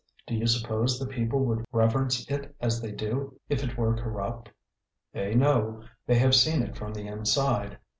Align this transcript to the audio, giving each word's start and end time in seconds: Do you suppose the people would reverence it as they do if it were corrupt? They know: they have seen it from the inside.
Do 0.25 0.33
you 0.33 0.47
suppose 0.47 0.97
the 0.97 1.05
people 1.05 1.45
would 1.45 1.63
reverence 1.71 2.27
it 2.27 2.55
as 2.59 2.81
they 2.81 2.91
do 2.91 3.39
if 3.49 3.63
it 3.63 3.77
were 3.77 3.93
corrupt? 3.95 4.49
They 5.13 5.35
know: 5.35 5.83
they 6.07 6.17
have 6.17 6.33
seen 6.33 6.63
it 6.63 6.75
from 6.75 6.91
the 6.91 7.05
inside. 7.05 7.77